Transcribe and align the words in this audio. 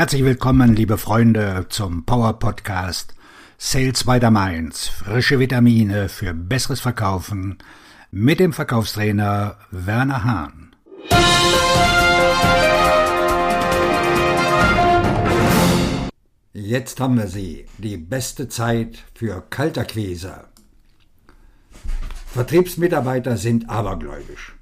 Herzlich 0.00 0.24
willkommen, 0.24 0.74
liebe 0.74 0.96
Freunde, 0.96 1.66
zum 1.68 2.06
Power 2.06 2.38
Podcast 2.38 3.14
Sales 3.58 4.04
by 4.04 4.18
the 4.18 4.30
Mainz. 4.30 4.88
Frische 4.88 5.38
Vitamine 5.38 6.08
für 6.08 6.32
besseres 6.32 6.80
Verkaufen 6.80 7.58
mit 8.10 8.40
dem 8.40 8.54
Verkaufstrainer 8.54 9.58
Werner 9.70 10.24
Hahn. 10.24 10.74
Jetzt 16.54 16.98
haben 16.98 17.18
wir 17.18 17.28
sie, 17.28 17.66
die 17.76 17.98
beste 17.98 18.48
Zeit 18.48 19.04
für 19.14 19.44
Kalterquise. 19.50 20.46
Vertriebsmitarbeiter 22.32 23.36
sind 23.36 23.68
abergläubisch. 23.68 24.56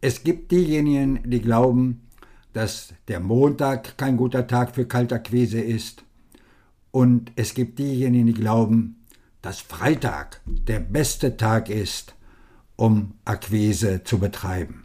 Es 0.00 0.24
gibt 0.24 0.50
diejenigen, 0.50 1.30
die 1.30 1.40
glauben, 1.40 2.03
dass 2.54 2.94
der 3.08 3.20
Montag 3.20 3.98
kein 3.98 4.16
guter 4.16 4.46
Tag 4.46 4.74
für 4.74 4.86
Kaltakquise 4.86 5.60
ist. 5.60 6.04
Und 6.90 7.32
es 7.36 7.52
gibt 7.52 7.78
diejenigen, 7.78 8.28
die 8.28 8.32
glauben, 8.32 9.04
dass 9.42 9.60
Freitag 9.60 10.40
der 10.46 10.78
beste 10.80 11.36
Tag 11.36 11.68
ist, 11.68 12.14
um 12.76 13.14
Akquise 13.24 14.04
zu 14.04 14.18
betreiben. 14.18 14.84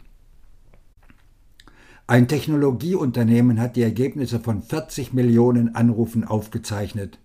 Ein 2.08 2.26
Technologieunternehmen 2.26 3.60
hat 3.60 3.76
die 3.76 3.82
Ergebnisse 3.82 4.40
von 4.40 4.62
40 4.62 5.12
Millionen 5.12 5.76
Anrufen 5.76 6.24
aufgezeichnet. 6.24 7.20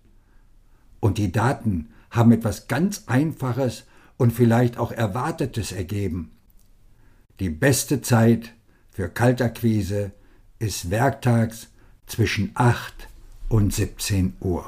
Und 1.00 1.18
die 1.18 1.32
Daten 1.32 1.88
haben 2.10 2.30
etwas 2.30 2.68
ganz 2.68 3.04
Einfaches 3.08 3.84
und 4.16 4.32
vielleicht 4.32 4.78
auch 4.78 4.92
Erwartetes 4.92 5.72
ergeben. 5.72 6.30
Die 7.40 7.50
beste 7.50 8.00
Zeit 8.00 8.54
für 8.90 9.08
Kaltakquise 9.08 10.12
ist 10.58 10.90
werktags 10.90 11.68
zwischen 12.06 12.50
8 12.54 13.08
und 13.48 13.74
17 13.74 14.34
Uhr. 14.40 14.64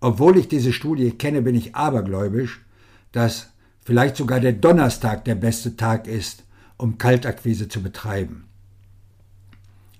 Obwohl 0.00 0.36
ich 0.36 0.48
diese 0.48 0.72
Studie 0.72 1.12
kenne, 1.12 1.42
bin 1.42 1.54
ich 1.54 1.74
abergläubisch, 1.74 2.60
dass 3.12 3.48
vielleicht 3.84 4.16
sogar 4.16 4.40
der 4.40 4.52
Donnerstag 4.52 5.24
der 5.24 5.34
beste 5.34 5.76
Tag 5.76 6.06
ist, 6.06 6.44
um 6.76 6.98
Kaltakquise 6.98 7.68
zu 7.68 7.82
betreiben. 7.82 8.44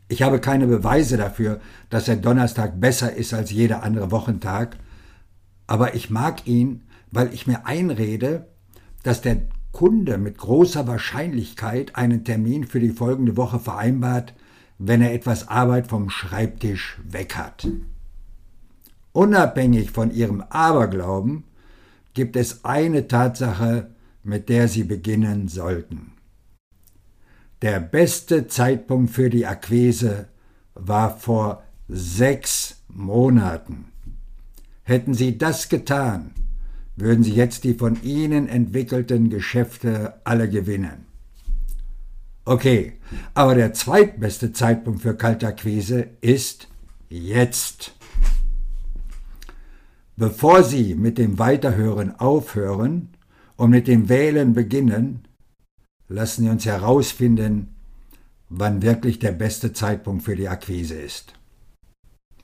Ich 0.08 0.22
habe 0.22 0.40
keine 0.40 0.66
Beweise 0.66 1.16
dafür, 1.16 1.60
dass 1.88 2.04
der 2.04 2.16
Donnerstag 2.16 2.78
besser 2.80 3.14
ist 3.14 3.32
als 3.32 3.50
jeder 3.50 3.82
andere 3.82 4.10
Wochentag, 4.10 4.76
aber 5.66 5.94
ich 5.94 6.10
mag 6.10 6.46
ihn, 6.46 6.82
weil 7.10 7.32
ich 7.32 7.46
mir 7.46 7.64
einrede, 7.64 8.46
dass 9.02 9.22
der 9.22 9.42
Kunde 9.74 10.18
mit 10.18 10.38
großer 10.38 10.86
Wahrscheinlichkeit 10.86 11.96
einen 11.96 12.24
Termin 12.24 12.64
für 12.64 12.78
die 12.78 12.92
folgende 12.92 13.36
Woche 13.36 13.58
vereinbart, 13.58 14.32
wenn 14.78 15.02
er 15.02 15.12
etwas 15.12 15.48
Arbeit 15.48 15.88
vom 15.88 16.10
Schreibtisch 16.10 16.98
weg 17.04 17.36
hat. 17.36 17.66
Unabhängig 19.12 19.90
von 19.90 20.12
Ihrem 20.12 20.42
Aberglauben 20.48 21.42
gibt 22.14 22.36
es 22.36 22.64
eine 22.64 23.08
Tatsache, 23.08 23.90
mit 24.22 24.48
der 24.48 24.68
Sie 24.68 24.84
beginnen 24.84 25.48
sollten. 25.48 26.12
Der 27.60 27.80
beste 27.80 28.46
Zeitpunkt 28.46 29.10
für 29.10 29.28
die 29.28 29.44
Akquise 29.44 30.28
war 30.74 31.18
vor 31.18 31.64
sechs 31.88 32.84
Monaten. 32.88 33.86
Hätten 34.84 35.14
Sie 35.14 35.36
das 35.36 35.68
getan, 35.68 36.30
würden 36.96 37.24
Sie 37.24 37.34
jetzt 37.34 37.64
die 37.64 37.74
von 37.74 38.02
Ihnen 38.02 38.48
entwickelten 38.48 39.30
Geschäfte 39.30 40.20
alle 40.24 40.48
gewinnen. 40.48 41.06
Okay, 42.44 42.92
aber 43.32 43.54
der 43.54 43.72
zweitbeste 43.72 44.52
Zeitpunkt 44.52 45.02
für 45.02 45.16
Kaltakquise 45.16 46.08
ist 46.20 46.68
jetzt. 47.08 47.94
Bevor 50.16 50.62
Sie 50.62 50.94
mit 50.94 51.18
dem 51.18 51.38
Weiterhören 51.38 52.18
aufhören 52.20 53.08
und 53.56 53.70
mit 53.70 53.88
dem 53.88 54.08
Wählen 54.08 54.52
beginnen, 54.52 55.26
lassen 56.08 56.44
Sie 56.44 56.50
uns 56.50 56.66
herausfinden, 56.66 57.74
wann 58.48 58.82
wirklich 58.82 59.18
der 59.18 59.32
beste 59.32 59.72
Zeitpunkt 59.72 60.22
für 60.22 60.36
die 60.36 60.48
Akquise 60.48 60.94
ist. 60.94 61.32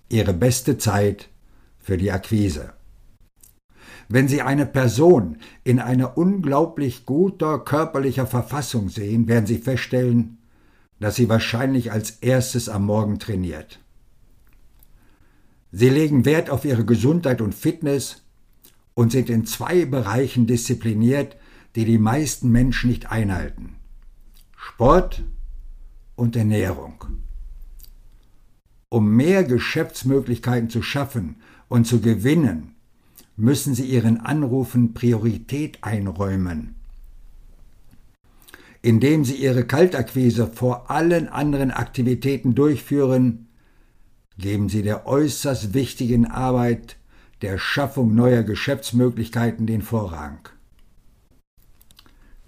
Ihre 0.09 0.35
beste 0.35 0.79
Zeit 0.79 1.29
für 1.79 1.97
die 1.97 2.11
Akquise. 2.11 2.73
Wenn 4.13 4.27
Sie 4.27 4.43
eine 4.43 4.67
Person 4.67 5.37
in 5.63 5.79
einer 5.79 6.19
unglaublich 6.19 7.07
guter 7.07 7.61
körperlicher 7.61 8.27
Verfassung 8.27 8.89
sehen, 8.89 9.29
werden 9.29 9.47
Sie 9.47 9.59
feststellen, 9.59 10.39
dass 10.99 11.15
sie 11.15 11.29
wahrscheinlich 11.29 11.93
als 11.93 12.11
erstes 12.21 12.69
am 12.69 12.87
Morgen 12.87 13.21
trainiert. 13.21 13.79
Sie 15.71 15.89
legen 15.89 16.25
Wert 16.25 16.51
auf 16.51 16.65
ihre 16.65 16.85
Gesundheit 16.85 17.41
und 17.41 17.55
Fitness 17.55 18.25
und 18.95 19.13
sind 19.13 19.31
in 19.31 19.47
zwei 19.47 19.85
Bereichen 19.85 20.49
diszipliniert, 20.49 21.37
die 21.77 21.85
die 21.85 21.99
meisten 21.99 22.51
Menschen 22.51 22.91
nicht 22.91 23.13
einhalten. 23.13 23.77
Sport 24.57 25.23
und 26.17 26.35
Ernährung. 26.35 27.05
Um 28.89 29.15
mehr 29.15 29.45
Geschäftsmöglichkeiten 29.45 30.69
zu 30.69 30.83
schaffen 30.83 31.37
und 31.69 31.87
zu 31.87 32.01
gewinnen, 32.01 32.75
müssen 33.41 33.75
sie 33.75 33.87
ihren 33.87 34.21
Anrufen 34.21 34.93
Priorität 34.93 35.79
einräumen. 35.83 36.75
Indem 38.83 39.25
sie 39.25 39.35
ihre 39.35 39.65
Kaltakquise 39.65 40.47
vor 40.47 40.91
allen 40.91 41.29
anderen 41.29 41.71
Aktivitäten 41.71 42.55
durchführen, 42.55 43.49
geben 44.39 44.69
sie 44.69 44.83
der 44.83 45.07
äußerst 45.07 45.75
wichtigen 45.75 46.27
Arbeit 46.27 46.97
der 47.41 47.59
Schaffung 47.59 48.15
neuer 48.15 48.43
Geschäftsmöglichkeiten 48.43 49.67
den 49.67 49.81
Vorrang. 49.81 50.39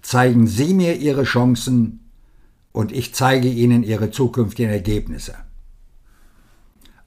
Zeigen 0.03 0.47
Sie 0.47 0.75
mir 0.75 0.97
Ihre 0.97 1.23
Chancen 1.23 2.11
und 2.73 2.93
ich 2.93 3.15
zeige 3.15 3.49
Ihnen 3.49 3.85
Ihre 3.85 4.11
zukünftigen 4.11 4.71
Ergebnisse. 4.71 5.37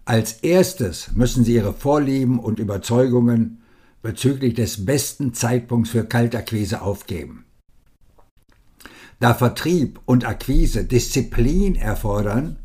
Als 0.05 0.33
erstes 0.43 1.11
müssen 1.13 1.43
Sie 1.43 1.53
Ihre 1.53 1.73
Vorlieben 1.73 2.39
und 2.39 2.57
Überzeugungen 2.57 3.61
bezüglich 4.05 4.53
des 4.53 4.85
besten 4.85 5.33
Zeitpunkts 5.33 5.89
für 5.89 6.05
Kaltakquise 6.05 6.83
aufgeben. 6.83 7.45
Da 9.19 9.33
Vertrieb 9.33 9.99
und 10.05 10.25
Akquise 10.25 10.85
Disziplin 10.85 11.75
erfordern, 11.75 12.59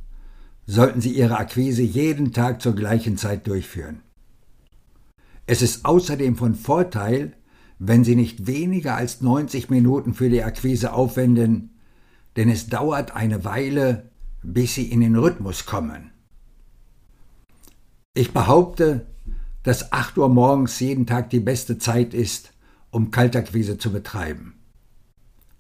sollten 0.67 1.01
Sie 1.01 1.15
Ihre 1.15 1.39
Akquise 1.39 1.81
jeden 1.81 2.35
Tag 2.35 2.61
zur 2.61 2.75
gleichen 2.75 3.17
Zeit 3.17 3.47
durchführen. 3.47 4.03
Es 5.47 5.63
ist 5.63 5.87
außerdem 5.87 6.37
von 6.37 6.55
Vorteil, 6.55 7.33
wenn 7.79 8.05
Sie 8.05 8.17
nicht 8.17 8.47
weniger 8.47 8.97
als 8.97 9.23
90 9.23 9.71
Minuten 9.71 10.13
für 10.13 10.29
die 10.29 10.43
Akquise 10.43 10.93
aufwenden, 10.93 11.71
denn 12.37 12.51
es 12.51 12.67
dauert 12.67 13.17
eine 13.17 13.47
Weile, 13.47 14.11
bis 14.43 14.75
Sie 14.75 14.91
in 14.91 15.01
den 15.01 15.17
Rhythmus 15.17 15.65
kommen. 15.65 16.11
Ich 18.13 18.35
behaupte, 18.35 19.07
dass 19.63 19.93
8 19.93 20.19
Uhr 20.19 20.29
morgens 20.29 20.81
jeden 20.81 21.07
Tag 21.07 21.31
die 21.31 21.41
beste 21.41 21.79
Zeit 21.79 22.15
ist, 22.15 22.53
um 22.91 23.11
Kaltakquise 23.11 23.79
zu 23.79 23.93
betreiben. 23.93 24.55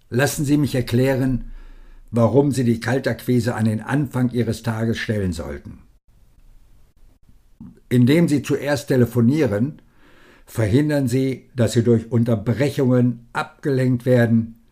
Lassen 0.08 0.44
Sie 0.44 0.56
mich 0.56 0.74
erklären, 0.74 1.52
warum 2.10 2.50
Sie 2.50 2.64
die 2.64 2.80
Kaltakquise 2.80 3.54
an 3.54 3.66
den 3.66 3.80
Anfang 3.80 4.30
Ihres 4.30 4.62
Tages 4.62 4.98
stellen 4.98 5.32
sollten. 5.32 5.78
Indem 7.88 8.28
Sie 8.28 8.42
zuerst 8.42 8.88
telefonieren, 8.88 9.82
verhindern 10.46 11.06
Sie, 11.06 11.50
dass 11.54 11.72
Sie 11.72 11.84
durch 11.84 12.10
Unterbrechungen 12.10 13.28
abgelenkt 13.32 14.06
werden, 14.06 14.62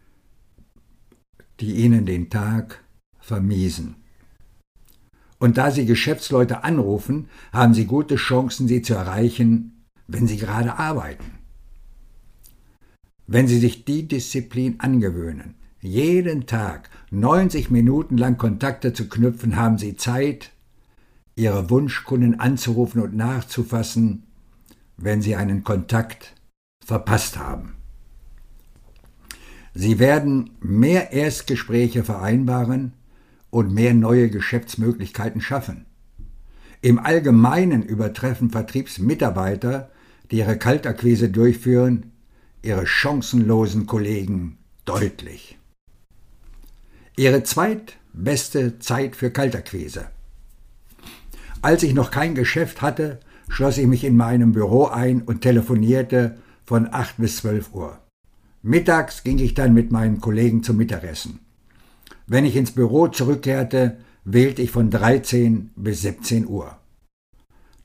die 1.61 1.73
Ihnen 1.73 2.07
den 2.07 2.31
Tag 2.31 2.83
vermiesen. 3.21 3.97
Und 5.39 5.57
da 5.57 5.71
Sie 5.71 5.87
Geschäftsleute 5.87 6.65
anrufen, 6.65 7.29
haben 7.53 7.75
Sie 7.75 7.87
gute 7.87 8.17
Chancen, 8.17 8.67
sie 8.67 8.83
zu 8.83 8.95
erreichen, 8.95 9.85
wenn 10.07 10.27
Sie 10.27 10.37
gerade 10.37 10.79
arbeiten. 10.79 11.39
Wenn 13.27 13.47
Sie 13.47 13.59
sich 13.59 13.85
die 13.85 14.09
Disziplin 14.09 14.81
angewöhnen, 14.81 15.55
jeden 15.81 16.47
Tag 16.47 16.91
90 17.11 17.71
Minuten 17.71 18.19
lang 18.19 18.37
Kontakte 18.37 18.93
zu 18.93 19.09
knüpfen, 19.09 19.57
haben 19.57 19.79
Sie 19.79 19.97
Zeit, 19.97 20.51
Ihre 21.37 21.71
Wunschkunden 21.71 22.41
anzurufen 22.41 23.01
und 23.01 23.15
nachzufassen, 23.15 24.25
wenn 24.97 25.23
Sie 25.23 25.37
einen 25.37 25.63
Kontakt 25.63 26.35
verpasst 26.85 27.39
haben. 27.39 27.77
Sie 29.73 30.01
werden 30.01 30.51
mehr 30.61 31.13
Erstgespräche 31.13 32.03
vereinbaren 32.03 32.95
und 33.51 33.73
mehr 33.73 33.95
neue 33.95 34.31
Geschäftsmöglichkeiten 34.31 35.41
schaffen. 35.41 35.87
Im 36.81 36.99
Allgemeinen 36.99 37.83
übertreffen 37.83 38.51
Vertriebsmitarbeiter, 38.51 39.91
die 40.31 40.39
ihre 40.39 40.59
Kaltakquise 40.59 41.29
durchführen, 41.29 42.13
ihre 42.63 42.87
chancenlosen 42.87 43.87
Kollegen 43.87 44.59
deutlich. 44.85 45.59
Ihre 47.17 47.43
zweitbeste 47.43 48.79
Zeit 48.79 49.17
für 49.17 49.31
Kaltakquise. 49.31 50.07
Als 51.63 51.83
ich 51.83 51.95
noch 51.95 52.13
kein 52.13 52.37
Geschäft 52.37 52.83
hatte, 52.83 53.19
schloss 53.49 53.79
ich 53.79 53.87
mich 53.87 54.05
in 54.05 54.17
meinem 54.17 54.53
Büro 54.53 54.87
ein 54.87 55.23
und 55.23 55.41
telefonierte 55.41 56.39
von 56.65 56.89
8 56.93 57.17
bis 57.17 57.39
12 57.39 57.75
Uhr. 57.75 57.99
Mittags 58.63 59.25
ging 59.25 59.39
ich 59.39 59.55
dann 59.55 59.73
mit 59.75 59.91
meinen 59.91 60.21
Kollegen 60.21 60.63
zum 60.63 60.77
Mittagessen. 60.77 61.41
Wenn 62.31 62.45
ich 62.45 62.57
ins 62.57 62.73
Büro 62.73 63.09
zurückkehrte, 63.09 63.97
wählte 64.23 64.61
ich 64.61 64.71
von 64.71 64.91
13 64.91 65.71
bis 65.77 66.03
17 66.03 66.47
Uhr. 66.47 66.77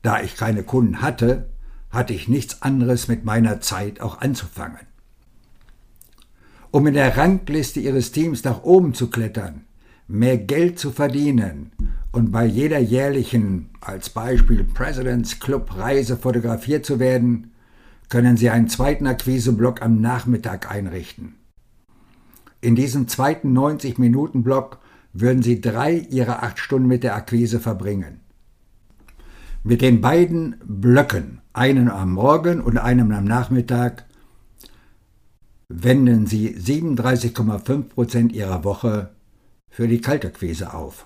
Da 0.01 0.21
ich 0.21 0.35
keine 0.35 0.63
Kunden 0.63 1.01
hatte, 1.01 1.49
hatte 1.89 2.13
ich 2.13 2.27
nichts 2.27 2.61
anderes 2.61 3.07
mit 3.07 3.23
meiner 3.23 3.61
Zeit 3.61 4.01
auch 4.01 4.19
anzufangen. 4.19 4.85
Um 6.71 6.85
in 6.87 6.93
der 6.93 7.15
Rangliste 7.15 7.79
ihres 7.79 8.11
Teams 8.11 8.43
nach 8.43 8.63
oben 8.63 8.93
zu 8.93 9.09
klettern, 9.09 9.63
mehr 10.09 10.37
Geld 10.37 10.77
zu 10.77 10.91
verdienen 10.91 11.71
und 12.11 12.33
bei 12.33 12.45
jeder 12.45 12.79
jährlichen, 12.79 13.69
als 13.79 14.09
Beispiel 14.09 14.65
President's 14.65 15.39
Club 15.39 15.77
Reise 15.77 16.17
fotografiert 16.17 16.85
zu 16.85 16.99
werden, 16.99 17.51
können 18.09 18.35
Sie 18.35 18.49
einen 18.49 18.67
zweiten 18.67 19.07
Akquiseblock 19.07 19.81
am 19.81 20.01
Nachmittag 20.01 20.69
einrichten. 20.69 21.35
In 22.63 22.77
diesem 22.77 23.09
zweiten 23.09 23.57
90-Minuten-Block 23.57 24.79
würden 25.11 25.43
Sie 25.43 25.59
drei 25.59 25.95
Ihrer 25.97 26.43
acht 26.43 26.59
Stunden 26.59 26.87
mit 26.87 27.03
der 27.03 27.13
Akquise 27.13 27.59
verbringen. 27.59 28.21
Mit 29.65 29.81
den 29.81 29.99
beiden 29.99 30.55
Blöcken, 30.63 31.41
einen 31.51 31.89
am 31.89 32.13
Morgen 32.13 32.61
und 32.61 32.77
einem 32.77 33.11
am 33.11 33.25
Nachmittag, 33.25 34.05
wenden 35.67 36.25
Sie 36.25 36.55
37,5 36.55 37.83
Prozent 37.89 38.31
Ihrer 38.31 38.63
Woche 38.63 39.09
für 39.69 39.89
die 39.89 39.99
Kaltakquise 39.99 40.73
auf. 40.73 41.05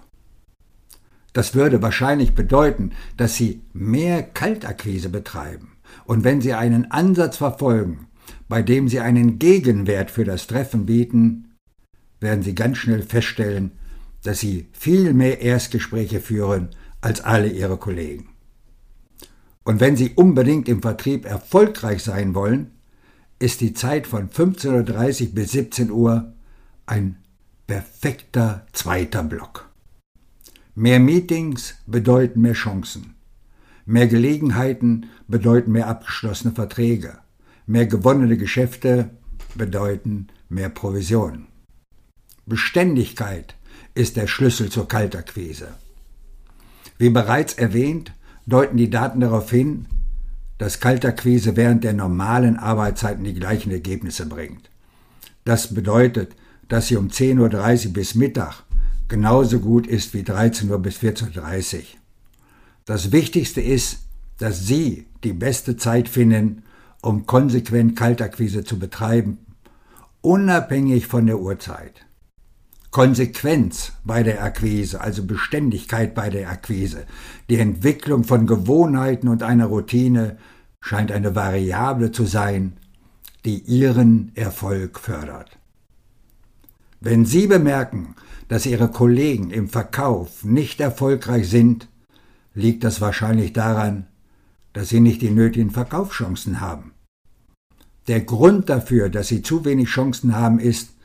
Das 1.34 1.56
würde 1.56 1.82
wahrscheinlich 1.82 2.36
bedeuten, 2.36 2.92
dass 3.18 3.34
Sie 3.34 3.64
mehr 3.74 4.22
Kaltakquise 4.22 5.10
betreiben. 5.10 5.72
Und 6.06 6.24
wenn 6.24 6.40
Sie 6.40 6.54
einen 6.54 6.92
Ansatz 6.92 7.38
verfolgen, 7.38 8.06
bei 8.48 8.62
dem 8.62 8.88
Sie 8.88 9.00
einen 9.00 9.40
Gegenwert 9.40 10.12
für 10.12 10.24
das 10.24 10.46
Treffen 10.46 10.86
bieten, 10.86 11.47
werden 12.20 12.44
Sie 12.44 12.56
ganz 12.56 12.78
schnell 12.78 13.04
feststellen, 13.04 13.72
dass 14.24 14.40
Sie 14.40 14.68
viel 14.74 15.14
mehr 15.14 15.42
Erstgespräche 15.42 16.20
führen 16.20 16.70
als 17.02 17.22
alle 17.22 17.48
Ihre 17.48 17.78
Kollegen. 17.78 18.30
Und 19.64 19.80
wenn 19.80 19.96
Sie 19.96 20.12
unbedingt 20.16 20.70
im 20.70 20.82
Vertrieb 20.82 21.26
erfolgreich 21.26 22.04
sein 22.04 22.34
wollen, 22.34 22.72
ist 23.40 23.62
die 23.62 23.74
Zeit 23.74 24.08
von 24.08 24.30
15.30 24.30 25.28
Uhr 25.28 25.36
bis 25.36 25.52
17 25.52 25.92
Uhr 25.92 26.34
ein 26.86 27.18
perfekter 27.68 28.66
zweiter 28.72 29.24
Block. 29.24 29.70
Mehr 30.74 31.00
Meetings 31.00 31.76
bedeuten 31.86 32.42
mehr 32.42 32.54
Chancen. 32.54 33.16
Mehr 33.86 34.08
Gelegenheiten 34.08 35.08
bedeuten 35.28 35.72
mehr 35.72 35.88
abgeschlossene 35.88 36.54
Verträge. 36.54 37.18
Mehr 37.66 37.86
gewonnene 37.86 38.38
Geschäfte 38.38 39.10
bedeuten 39.56 40.28
mehr 40.50 40.70
Provisionen. 40.70 41.48
Beständigkeit 42.48 43.56
ist 43.94 44.16
der 44.16 44.26
Schlüssel 44.26 44.70
zur 44.70 44.88
Kaltakquise. 44.88 45.68
Wie 46.98 47.10
bereits 47.10 47.54
erwähnt, 47.54 48.14
deuten 48.46 48.78
die 48.78 48.90
Daten 48.90 49.20
darauf 49.20 49.52
hin, 49.52 49.86
dass 50.58 50.80
Kaltakquise 50.80 51.58
während 51.58 51.84
der 51.84 51.92
normalen 51.92 52.58
Arbeitszeiten 52.58 53.26
die 53.26 53.34
gleichen 53.34 53.72
Ergebnisse 53.72 54.26
bringt. 54.26 54.70
Das 55.44 55.74
bedeutet, 55.74 56.36
dass 56.70 56.88
sie 56.88 56.96
um 56.96 57.10
10.30 57.10 57.88
Uhr 57.88 57.94
bis 57.94 58.16
Mittag 58.16 58.64
genauso 59.10 59.60
gut 59.60 59.86
ist 59.86 60.14
wie 60.14 60.24
13 60.24 60.72
Uhr 60.72 60.80
bis 60.80 60.98
14.30 61.00 61.76
Uhr. 61.76 61.84
Das 62.86 63.12
Wichtigste 63.12 63.60
ist, 63.60 64.00
dass 64.38 64.68
Sie 64.68 65.08
die 65.24 65.34
beste 65.34 65.76
Zeit 65.76 66.08
finden, 66.08 66.64
um 67.02 67.26
konsequent 67.26 67.98
Kaltakquise 67.98 68.64
zu 68.64 68.80
betreiben, 68.80 69.40
unabhängig 70.22 71.08
von 71.08 71.26
der 71.26 71.40
Uhrzeit. 71.40 72.07
Konsequenz 72.98 73.92
bei 74.06 74.24
der 74.24 74.44
Akquise, 74.44 75.00
also 75.02 75.24
Beständigkeit 75.24 76.16
bei 76.16 76.32
der 76.32 76.50
Akquise, 76.50 77.06
die 77.48 77.60
Entwicklung 77.60 78.24
von 78.24 78.48
Gewohnheiten 78.48 79.28
und 79.28 79.44
einer 79.44 79.68
Routine 79.68 80.38
scheint 80.82 81.12
eine 81.12 81.36
Variable 81.36 82.12
zu 82.12 82.26
sein, 82.26 82.74
die 83.46 83.60
Ihren 83.60 84.32
Erfolg 84.34 84.98
fördert. 85.00 85.60
Wenn 87.00 87.28
Sie 87.28 87.46
bemerken, 87.46 88.16
dass 88.48 88.66
Ihre 88.66 88.88
Kollegen 88.88 89.52
im 89.52 89.70
Verkauf 89.70 90.44
nicht 90.44 90.82
erfolgreich 90.82 91.48
sind, 91.52 91.90
liegt 92.56 92.84
das 92.84 93.00
wahrscheinlich 93.00 93.54
daran, 93.54 94.08
dass 94.74 94.90
Sie 94.90 95.02
nicht 95.02 95.22
die 95.22 95.30
nötigen 95.30 95.70
Verkaufschancen 95.70 96.62
haben. 96.62 96.94
Der 98.08 98.22
Grund 98.22 98.70
dafür, 98.70 99.10
dass 99.10 99.28
Sie 99.28 99.44
zu 99.44 99.66
wenig 99.66 99.90
Chancen 99.90 100.36
haben, 100.36 100.58
ist, 100.58 100.97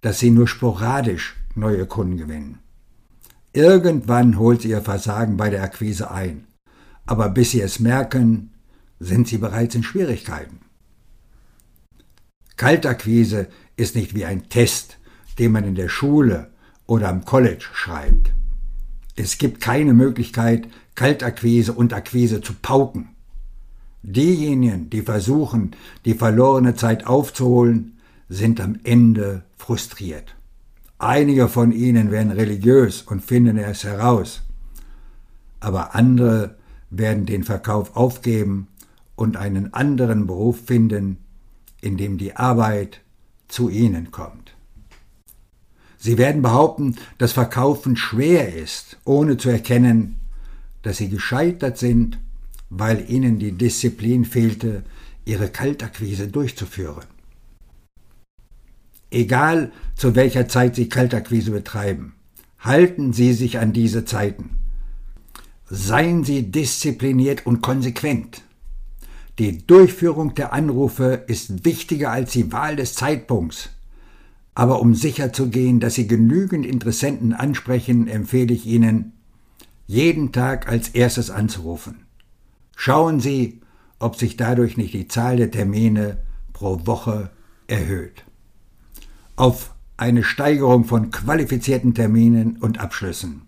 dass 0.00 0.18
Sie 0.18 0.30
nur 0.30 0.48
sporadisch 0.48 1.36
neue 1.54 1.86
Kunden 1.86 2.16
gewinnen. 2.16 2.58
Irgendwann 3.52 4.38
holt 4.38 4.62
Sie 4.62 4.70
Ihr 4.70 4.82
Versagen 4.82 5.36
bei 5.36 5.50
der 5.50 5.62
Akquise 5.62 6.10
ein, 6.10 6.46
aber 7.06 7.28
bis 7.30 7.52
Sie 7.52 7.60
es 7.60 7.80
merken, 7.80 8.50
sind 9.00 9.28
Sie 9.28 9.38
bereits 9.38 9.74
in 9.74 9.82
Schwierigkeiten. 9.82 10.60
Kaltakquise 12.56 13.48
ist 13.76 13.94
nicht 13.94 14.14
wie 14.14 14.24
ein 14.24 14.48
Test, 14.48 14.98
den 15.38 15.52
man 15.52 15.64
in 15.64 15.74
der 15.74 15.88
Schule 15.88 16.50
oder 16.86 17.08
am 17.08 17.24
College 17.24 17.64
schreibt. 17.72 18.32
Es 19.14 19.38
gibt 19.38 19.60
keine 19.60 19.94
Möglichkeit, 19.94 20.68
Kaltakquise 20.94 21.72
und 21.72 21.92
Akquise 21.92 22.40
zu 22.40 22.54
pauken. 22.54 23.10
Diejenigen, 24.02 24.90
die 24.90 25.02
versuchen, 25.02 25.76
die 26.04 26.14
verlorene 26.14 26.74
Zeit 26.74 27.06
aufzuholen, 27.06 27.97
sind 28.28 28.60
am 28.60 28.78
Ende 28.84 29.42
frustriert. 29.56 30.34
Einige 30.98 31.48
von 31.48 31.72
ihnen 31.72 32.10
werden 32.10 32.32
religiös 32.32 33.02
und 33.02 33.24
finden 33.24 33.56
es 33.56 33.84
heraus, 33.84 34.42
aber 35.60 35.94
andere 35.94 36.56
werden 36.90 37.26
den 37.26 37.44
Verkauf 37.44 37.96
aufgeben 37.96 38.68
und 39.16 39.36
einen 39.36 39.74
anderen 39.74 40.26
Beruf 40.26 40.64
finden, 40.66 41.18
in 41.80 41.96
dem 41.96 42.18
die 42.18 42.36
Arbeit 42.36 43.00
zu 43.48 43.68
ihnen 43.68 44.10
kommt. 44.10 44.54
Sie 45.98 46.16
werden 46.16 46.42
behaupten, 46.42 46.96
dass 47.18 47.32
Verkaufen 47.32 47.96
schwer 47.96 48.54
ist, 48.54 48.98
ohne 49.04 49.36
zu 49.36 49.48
erkennen, 49.48 50.20
dass 50.82 50.98
sie 50.98 51.08
gescheitert 51.08 51.76
sind, 51.78 52.18
weil 52.70 53.10
ihnen 53.10 53.38
die 53.38 53.52
Disziplin 53.52 54.24
fehlte, 54.24 54.84
ihre 55.24 55.48
Kaltakquise 55.48 56.28
durchzuführen. 56.28 57.04
Egal 59.10 59.72
zu 59.94 60.14
welcher 60.14 60.48
Zeit 60.48 60.76
Sie 60.76 60.88
Kaltakquise 60.88 61.50
betreiben, 61.50 62.14
halten 62.58 63.12
Sie 63.12 63.32
sich 63.32 63.58
an 63.58 63.72
diese 63.72 64.04
Zeiten. 64.04 64.50
Seien 65.70 66.24
Sie 66.24 66.50
diszipliniert 66.50 67.46
und 67.46 67.62
konsequent. 67.62 68.42
Die 69.38 69.66
Durchführung 69.66 70.34
der 70.34 70.52
Anrufe 70.52 71.24
ist 71.26 71.64
wichtiger 71.64 72.10
als 72.10 72.32
die 72.32 72.52
Wahl 72.52 72.76
des 72.76 72.94
Zeitpunkts. 72.94 73.70
Aber 74.54 74.80
um 74.80 74.94
sicherzugehen, 74.94 75.78
dass 75.78 75.94
Sie 75.94 76.08
genügend 76.08 76.66
Interessenten 76.66 77.32
ansprechen, 77.32 78.08
empfehle 78.08 78.52
ich 78.52 78.66
Ihnen, 78.66 79.12
jeden 79.86 80.32
Tag 80.32 80.68
als 80.68 80.88
erstes 80.88 81.30
anzurufen. 81.30 82.04
Schauen 82.76 83.20
Sie, 83.20 83.60
ob 84.00 84.16
sich 84.16 84.36
dadurch 84.36 84.76
nicht 84.76 84.92
die 84.92 85.08
Zahl 85.08 85.36
der 85.36 85.50
Termine 85.50 86.18
pro 86.52 86.86
Woche 86.86 87.30
erhöht. 87.68 88.24
Auf 89.38 89.72
eine 89.96 90.24
Steigerung 90.24 90.82
von 90.82 91.12
qualifizierten 91.12 91.94
Terminen 91.94 92.56
und 92.56 92.80
Abschlüssen. 92.80 93.42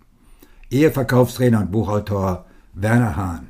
Ihr 0.69 0.93
Verkaufstrainer 0.93 1.63
und 1.63 1.73
Buchautor 1.73 2.45
Werner 2.75 3.17
Hahn. 3.17 3.49